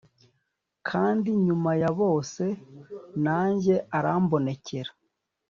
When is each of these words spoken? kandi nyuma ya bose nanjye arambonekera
kandi 0.89 1.29
nyuma 1.45 1.71
ya 1.81 1.89
bose 1.99 2.43
nanjye 3.25 3.75
arambonekera 3.97 4.91